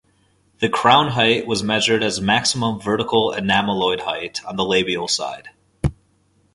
The 0.61 0.67
crown 0.67 1.09
height 1.11 1.45
was 1.45 1.61
measured 1.61 2.01
as 2.01 2.19
maximum 2.19 2.79
vertical 2.79 3.35
enameloid 3.37 3.99
height 3.99 4.43
on 4.45 4.55
the 4.55 4.65
labial 4.65 5.07
side. 5.07 5.49